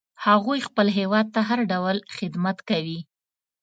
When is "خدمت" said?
2.17-2.57